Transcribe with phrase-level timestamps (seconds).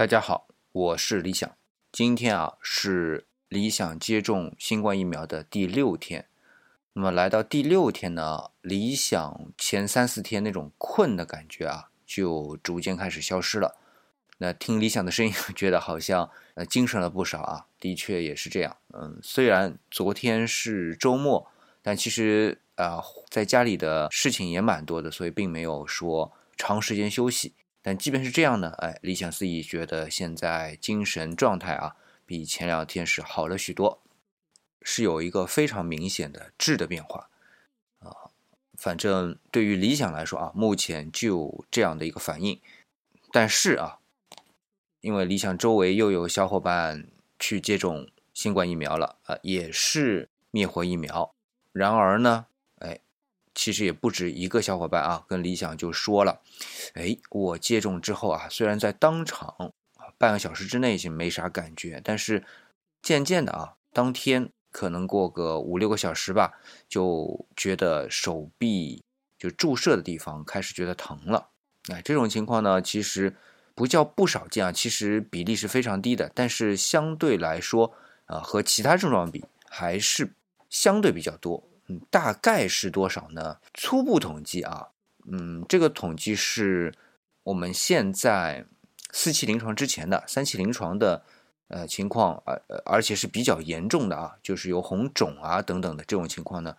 [0.00, 1.54] 大家好，我是李想。
[1.92, 6.26] 今天啊是理想接种新冠疫苗的第六天。
[6.94, 13.76] 那么来到第六天呢，理想前三四天那种困的感觉啊，就逐渐开始消失了。
[14.38, 17.66] 那听理想的声音，觉得好像呃精神了不少啊。
[17.78, 18.74] 的确也是这样。
[18.94, 21.46] 嗯，虽然昨天是周末，
[21.82, 27.52] 但其实啊在家里的事情也蛮多的，所以并没有说长时间休息。
[27.82, 34.02] 但即便是这样呢，哎，理想四己觉得现在精神状态啊，比前两天是好了许多，
[34.82, 37.30] 是有一个非常明显的质的变化
[38.00, 38.30] 啊。
[38.76, 42.60] 反正对于理想来说啊，目前就这样的一个反应。
[43.32, 43.98] 但是啊，
[45.00, 47.06] 因为理想周围又有小伙伴
[47.38, 51.34] 去接种新冠疫苗了啊，也是灭活疫苗。
[51.72, 52.46] 然而呢，
[53.60, 56.40] 其实也不止一个小伙伴啊，跟李想就说了，
[56.94, 59.74] 哎，我接种之后啊，虽然在当场
[60.16, 62.42] 半个小时之内已经没啥感觉，但是
[63.02, 66.54] 渐渐的啊，当天可能过个五六个小时吧，
[66.88, 69.04] 就觉得手臂
[69.38, 71.50] 就注射的地方开始觉得疼了。
[71.92, 73.36] 哎，这种情况呢，其实
[73.74, 77.92] 不叫不少见啊，其实比例是非常低的，但是相对来说
[78.24, 80.32] 啊，和其他症状比还是
[80.70, 81.62] 相对比较多。
[82.10, 83.58] 大概是多少呢？
[83.74, 84.88] 初步统计啊，
[85.26, 86.94] 嗯，这个统计是
[87.44, 88.66] 我们现在
[89.10, 91.24] 四期临床之前的三期临床的
[91.68, 96.76] 呃情况，而而且是比较严重的啊，就是有红肿啊等等的这种情况呢，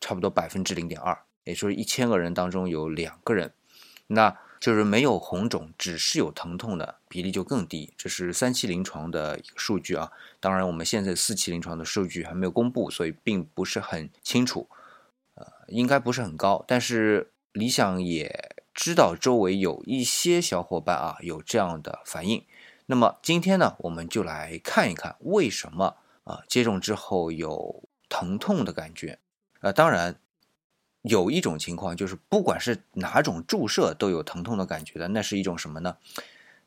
[0.00, 3.52] 差不多百分之零点二，也就是一千个人当中有两个人，
[4.06, 4.36] 那。
[4.64, 7.92] 就是没有红肿，只是有疼痛的比例就更低。
[7.98, 10.10] 这是三期临床的一个数据啊。
[10.40, 14.66] 当然，我们现在四期临床的数据还没有公布，所以并不是很清楚。
[15.34, 16.64] 呃，应该不是很高。
[16.66, 22.42] 但是理想也知道周围有一些小伙伴啊有这样的反应。
[22.86, 29.18] 那么今天呢，我们就来看一看为什么啊接种之后有疼痛的感觉。
[29.60, 30.18] 啊，当然。
[31.04, 35.98] 有一种情况就是，不管是哪种注射都有疼痛的感觉的，那是一种什么呢？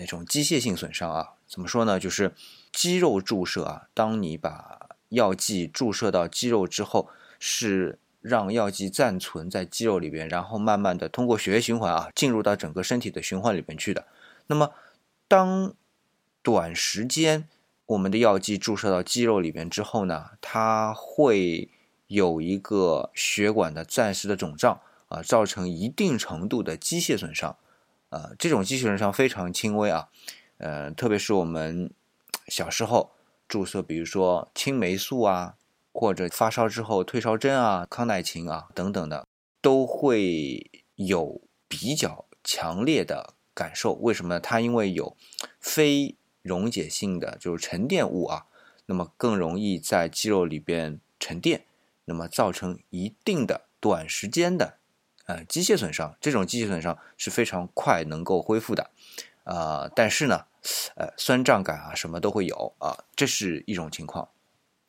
[0.00, 1.30] 一种机械性损伤啊。
[1.48, 1.98] 怎么说呢？
[1.98, 2.32] 就是
[2.70, 3.88] 肌肉注射啊。
[3.92, 7.08] 当你把药剂注射到肌肉之后，
[7.40, 14.06] 是让药剂暂存在肌肉里边，然后慢慢的通过血液循环啊，进入到整个身体的循环里边去的。
[14.46, 14.70] 那么，
[15.26, 15.74] 当
[16.40, 17.48] 短时间
[17.86, 21.68] 我们的药剂注射到肌肉里边之后呢，它会。
[22.10, 27.56] 有一个血管的暂时的肿胀啊，造成一定程度的机械损伤，
[28.08, 30.08] 啊，这种机械损伤非常轻微啊，
[30.58, 31.88] 呃，特别是我们
[32.48, 33.12] 小时候
[33.46, 35.54] 注射，比如说青霉素啊，
[35.92, 39.28] 或者发烧之后退烧针啊、康乃馨啊等等的，
[39.60, 43.92] 都会有比较强烈的感受。
[43.92, 44.40] 为什么呢？
[44.40, 45.16] 它因为有
[45.60, 48.46] 非溶解性的就是沉淀物啊，
[48.86, 51.66] 那么更容易在肌肉里边沉淀。
[52.10, 54.78] 那么造成一定的短时间的
[55.26, 58.90] 呃机械损伤，这种机械损伤是非常快能够恢复的，
[59.44, 60.46] 啊，但是呢，
[60.96, 64.28] 呃，酸胀感啊什么都会有啊，这是一种情况。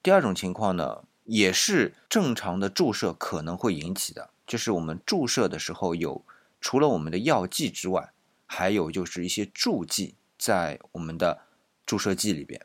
[0.00, 6.24] 第二种情况呢，也是正常的注射可能会引起的，就是我们注射的时候有
[6.60, 8.12] 除了我们的药剂之外，
[8.46, 11.40] 还有就是一些助剂在我们的
[11.84, 12.64] 注射剂里边。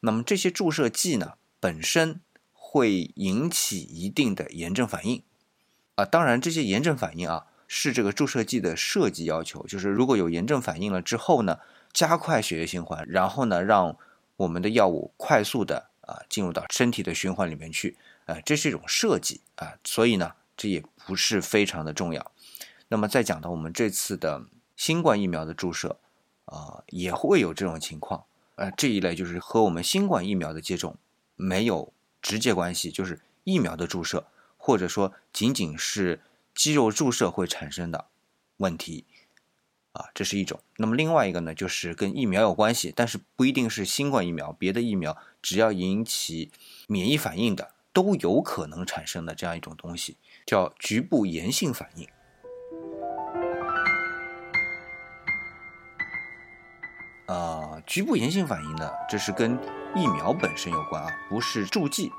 [0.00, 2.22] 那么这些注射剂呢，本身。
[2.76, 5.22] 会引起一定的炎症反应，
[5.94, 11.58] 啊，当然这些炎症反应啊是这个注射剂的设计要求，就是如果有炎症反应了之后呢，
[11.90, 13.96] 加快血液循环，然后呢让
[14.36, 22.30] 我们的药物快速的啊进入到身体的循环里面去，啊，这是一种设计啊，所以呢这也不是非常的重要。
[22.88, 24.44] 那么再讲到我们这次的
[24.76, 25.98] 新冠疫苗的注射
[26.44, 28.24] 啊，也会有这种情况，
[28.56, 30.98] 呃，这一类就是和我们新冠疫苗的接种
[31.36, 31.94] 没有。
[32.26, 34.26] 直接关系就是疫苗的注射，
[34.56, 36.20] 或者说仅仅是
[36.56, 38.06] 肌肉注射会产生的
[38.56, 39.04] 问题
[39.92, 40.60] 啊，这是一种。
[40.78, 46.50] 那么另外一个呢，就是跟疫苗有关系，但是不一定是新冠疫苗，别的疫苗只要引起
[46.88, 52.08] 免疫反应的，都有可能产生的这样一种东西，叫局部炎性反应。
[57.26, 59.56] 啊，局部炎性反应呢，这是跟。
[59.96, 62.12] 疫苗本身有关啊，不是助剂。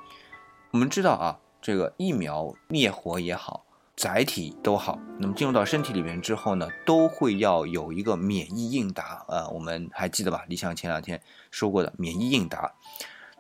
[0.78, 3.66] 我们知道啊，这个疫苗灭活也好，
[3.96, 9.26] 载体都好，那么进入到身体里面之后呢，都会要有一个免疫应答。
[9.28, 10.46] 呃，我们还记得吧？
[10.48, 11.20] 李想前两天
[11.50, 12.76] 说过的免疫应答。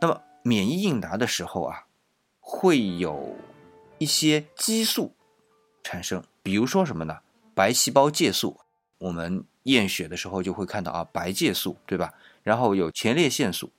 [0.01, 1.86] 那么免疫应答的时候啊，
[2.39, 3.36] 会有
[4.00, 5.13] 一些激素
[5.84, 7.19] 产生，比如说什么呢？
[7.54, 8.60] 白细胞介素。
[8.98, 12.16] 我们验血的时候就会看到啊，白介素，对吧？
[12.42, 13.72] 然后有前列腺素，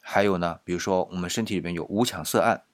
[0.00, 2.64] 还有呢，比如说我们身体里面有五羟色胺，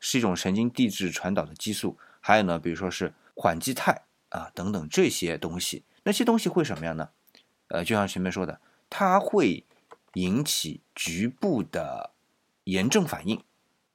[0.00, 7.10] 是一种神经递质传导的激素，还有呢，比如说是缓激肽啊等等这些东西，那些东西会什么样呢？
[7.68, 9.64] 呃，就像前面说的，它会
[10.14, 12.10] 引起局部的
[12.64, 13.44] 炎症反应，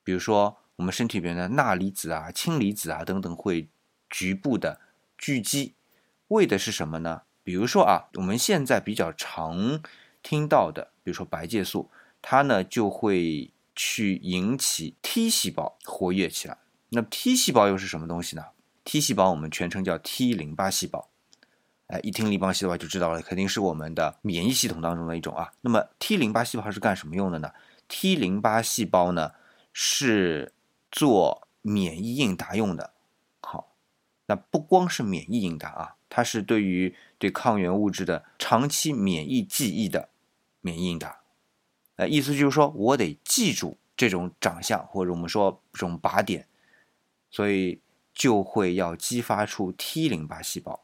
[0.04, 3.68] 比如说我们身体里面的钠离子啊、氢离子啊等等会
[4.10, 4.80] 局部的
[5.18, 5.74] 聚集，
[6.30, 7.24] 为的是什么呢？
[7.44, 9.82] 比如说啊，我们现在比较常
[10.24, 11.90] 听到的，比如说白介素，
[12.22, 16.58] 它呢就会去引起 T 细胞活跃起来。
[16.90, 18.46] 那 T 细胞又是什么东西呢
[18.84, 21.10] ？T 细胞我们全称叫 T 淋巴细胞。
[21.88, 25.52] 哎，一听淋巴细胞就知道了，肯定是我们的免疫系统当中的一种啊。
[25.62, 27.52] 那么 T 淋巴细胞是干什么用的呢
[27.88, 29.34] ？T 淋巴细胞呢
[29.72, 30.54] 是
[30.92, 32.94] 做免疫应答用的。
[33.42, 33.74] 好，
[34.26, 40.10] 那不光是免疫应答啊，它是对于对抗原物质的长期免疫记忆的
[40.62, 41.20] 免疫应答。
[41.98, 46.48] 呃，意思就是说我得记住这种长相，或者我们说这种靶点，
[47.30, 47.80] 所以
[48.14, 50.84] 就会要激发出 T 淋巴细胞。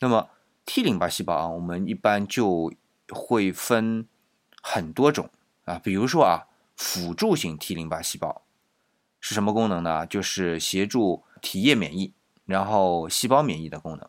[0.00, 0.28] 那么
[0.64, 2.72] T 淋巴细胞啊，我们一般就
[3.08, 4.06] 会分
[4.62, 5.30] 很多种
[5.64, 6.46] 啊，比如说啊，
[6.76, 8.42] 辅助型 T 淋巴细胞
[9.20, 10.06] 是什么功能呢？
[10.06, 12.12] 就是协助体液免疫，
[12.44, 14.08] 然后细胞免疫的功能。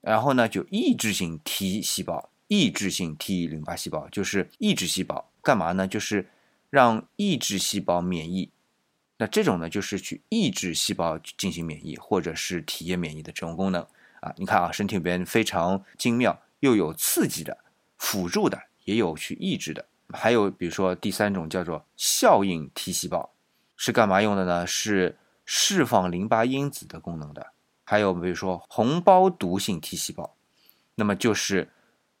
[0.00, 5.86] 然后呢，就抑制性 T 细胞，抑制性 T 淋巴细胞就是抑制细胞，干嘛呢？
[5.86, 6.28] 就是
[6.70, 8.50] 让抑制细胞免疫。
[9.18, 13.80] 那这种呢，就是去抑制细胞进行免疫，或者是体液免疫的这种功能。
[14.20, 17.56] 啊，你看啊，身体里边非常精妙，又有刺激的、
[17.98, 19.84] 辅助的，也有去抑制的。
[20.10, 23.30] 还有比如说第三种叫做效应 T 细胞，
[23.76, 24.66] 是干嘛用的呢？
[24.66, 27.52] 是释放淋巴因子的功能的。
[27.84, 30.34] 还有比如说红胞毒性 T 细胞，
[30.94, 31.70] 那么就是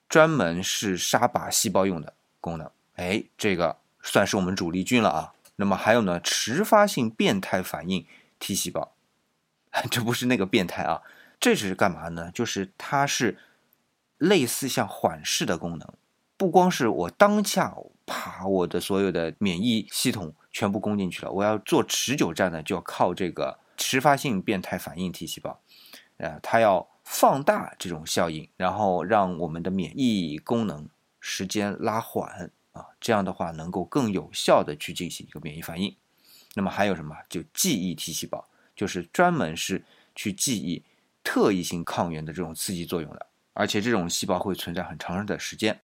[0.08, 2.70] 专门是杀靶细胞用的功能。
[2.94, 5.32] 哎，这个算是我们主力军了啊。
[5.56, 8.06] 那么还有呢，迟发性变态反应
[8.38, 8.92] T 细胞，
[9.90, 11.02] 这不是那个变态啊。
[11.38, 12.30] 这是干嘛呢？
[12.32, 13.38] 就是它是
[14.18, 15.86] 类似像缓释的功能，
[16.36, 17.76] 不光是我当下
[18.06, 25.60] 啪，我的所有的免疫系统全部攻进去了，我要做持久战呢，就要靠这个迟发性变态反应 T 细胞，
[26.16, 30.86] 呃，它要放大这种效应，然后让我们的免疫功能
[31.20, 35.96] 时间拉缓啊，这样的话能够更有效的去进行一个免疫反应。
[36.54, 37.16] 那么还有什么？
[37.28, 39.82] 就记忆 T 细胞，就是专门是
[40.14, 40.82] 去记忆。
[41.28, 45.80] 特异性抗原的这种刺激作用的，而且这种细胞会存在很长的时间。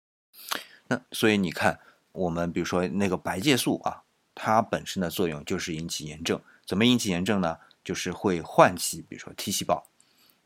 [0.87, 1.79] 那所以你看，
[2.11, 4.03] 我们比如说那个白介素啊，
[4.35, 6.41] 它本身的作用就是引起炎症。
[6.65, 7.57] 怎么引起炎症呢？
[7.85, 9.87] 就是会唤起，比如说 T 细胞。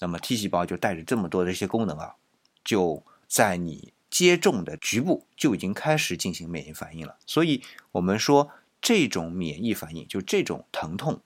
[0.03, 2.15] 那么 T 细胞就带着这么多的一些功能啊，
[2.61, 7.15] 就在你接种的局部就已经开始进行免疫反应了。
[7.25, 7.63] 所以
[7.93, 8.49] 我们说
[8.81, 11.21] 这种免疫反应，就这种疼痛。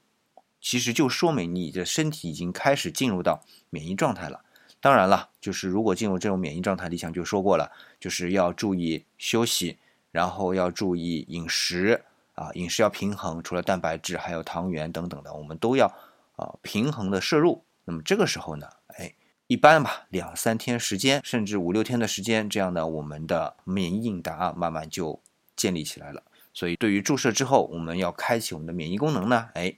[0.61, 4.43] 其实就说明你的身体已经开始进入到免疫状态了。
[4.79, 9.79] 当然了，就是如果进入这种免疫状态，理想就说过了，就是要注意休息，
[10.11, 12.03] 然后要注意饮食
[12.35, 15.87] 啊，饮食要平衡，除了蛋白质，还有糖原等等的，我们都要
[16.35, 17.63] 啊平衡的摄入。
[17.87, 19.15] 那么这个时候呢，哎，
[19.47, 25.19] 一般吧，两三天时间，甚至五六天的时间，这样呢，我们的免疫应答慢慢就
[25.55, 26.21] 建立起来了。
[26.53, 29.75] 所以对于注射之后，我们要开启我们的免疫功能呢，哎。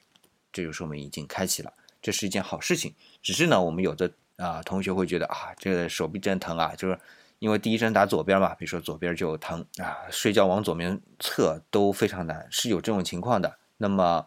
[0.52, 2.92] 这就说明已经开启了，这是一件好事情。
[3.22, 7.00] 只是呢，我们有的啊同学会觉得啊，这个手臂真疼啊，就是
[7.38, 13.60] 因为第一针打左边嘛，比如说左边就疼啊，睡觉往左边侧都非常难，是有这种情况的。
[13.78, 14.26] 那么，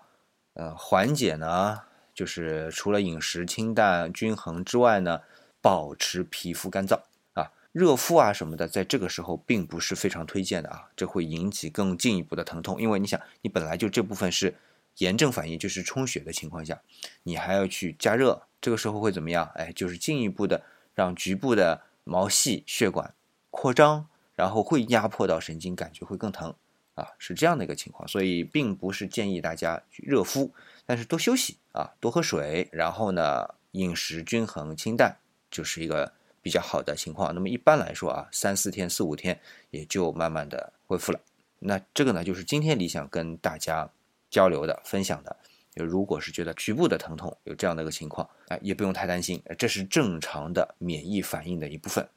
[0.55, 1.81] 呃，缓解呢，
[2.15, 5.21] 就是除了饮食清淡均衡之外呢，
[5.61, 7.01] 保持皮肤干燥
[7.35, 14.55] 啊，热敷啊什么的，在这个时候并不是非常推荐的啊，这会引起更进一步的疼痛，因为你想，你本来就这部分是。
[14.99, 16.79] 炎症反应就是充血的情况下，
[17.23, 19.51] 你还要去加热，这个时候会怎么样？
[19.55, 20.63] 哎，就是进一步的
[20.95, 23.15] 让局部的毛细血管
[23.51, 26.55] 扩张，然后会压迫到神经，感觉会更疼
[26.95, 28.07] 啊，是这样的一个情况。
[28.07, 30.53] 所以并不是建议大家去热敷，
[30.87, 35.19] 但是多休息啊，多喝水，然后呢，饮食均衡清淡，
[35.51, 37.35] 就是一个比较好的情况。
[37.35, 41.21] 那么一般来说啊，三四天、四五天也就慢慢的恢复了。
[41.59, 43.91] 那这个呢，就是今天理想跟大家。
[44.33, 45.37] 交流的、分享的，
[45.75, 52.09] 就如果是觉得局部的疼痛有这样的一个情况，哎，也不用太担心，这是正常的免疫反应的一部分。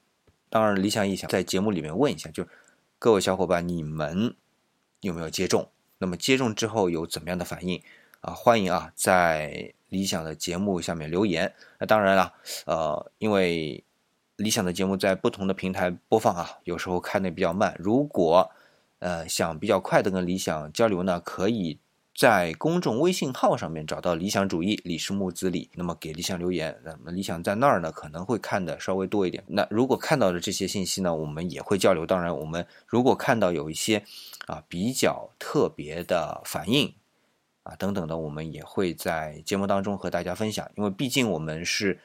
[0.50, 2.48] 当然，理想一想在节目里面问一下，就
[3.00, 4.34] 各位小伙伴，你们
[5.02, 5.70] 有没有接种？
[5.98, 7.84] 那么接种之后有怎么样的反应？
[8.26, 11.54] 啊，欢迎啊，在理想的节目下面留言。
[11.78, 12.34] 那当然了，
[12.66, 13.84] 呃，因为
[14.38, 17.76] 理想的节目在不同的平台播放啊，有时候看的比较慢。
[17.78, 18.50] 如果
[18.98, 21.78] 呃想比较快的跟理想交流呢，可以
[22.16, 29.44] 在公众微信号上面找到理想主义李氏木子李，那么给理想留言，那么理想在那儿呢可能会看的稍微多一点。
[29.46, 32.08] 那如果看到的这些信息呢，我们也会交流。
[32.08, 34.04] 当然，我们如果看到有一些
[34.48, 36.92] 啊比较特别的反应
[37.66, 40.72] 啊等等的，我们也会在节目当中和大家分享。
[40.76, 42.00] 因为毕竟我们是。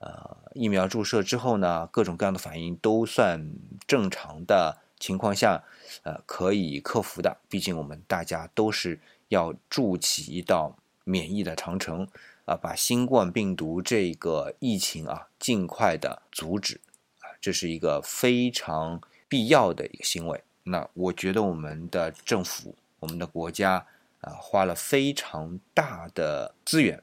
[0.00, 3.50] 呃，疫苗注射之后呢，各种各样的反应都算
[3.84, 5.64] 正常的情况下，
[6.04, 7.36] 呃，可以克服的。
[7.48, 12.06] 毕竟我们大家都是要筑起一道免疫的长城
[12.44, 16.80] 啊，把新冠病毒这个疫情啊尽快的阻止
[17.18, 20.44] 啊，这是一个非常必要的一个行为。
[20.62, 23.84] 那我觉得我们的政府、我们的国家
[24.20, 27.02] 啊，花了非常大的资源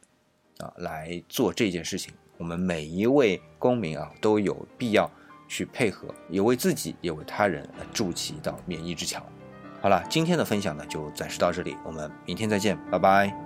[0.59, 2.13] 啊来做这件事情。
[2.37, 5.09] 我们每一位公民啊，都有必要
[5.47, 9.23] 去配合，也为自己，也为他人筑起一道免疫之墙。
[9.81, 13.44] 好了，今天的分享呢，就暂时到这里，我们明天再见，拜拜。